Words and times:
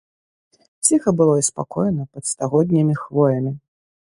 Ціха 0.87 1.13
было 1.19 1.35
і 1.41 1.45
спакойна 1.49 2.03
пад 2.15 2.23
стагоднімі 2.33 2.95
хвоямі. 3.03 3.53